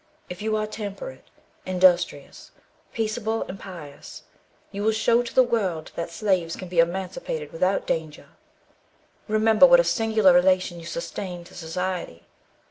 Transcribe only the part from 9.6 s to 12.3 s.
what a singular relation you sustain to society.